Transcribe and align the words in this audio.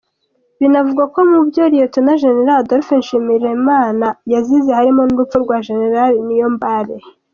Binavugwa 0.59 1.03
ko 1.13 1.19
mubyo 1.31 1.63
Lt 1.73 1.95
Gen 2.19 2.47
Adolphe 2.61 2.93
Nshimirimana 3.01 4.07
yazize 4.33 4.69
harimo 4.77 5.01
n’urupfu 5.05 5.35
rwa 5.43 5.57
Gen 5.65 5.81
Niyombare. 6.27 6.95